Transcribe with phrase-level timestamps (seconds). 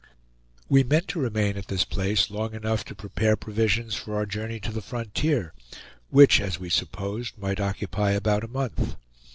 [0.67, 4.59] We meant to remain at this place long enough to prepare provisions for our journey
[4.61, 5.53] to the frontier,
[6.09, 8.95] which as we supposed might occupy about a month.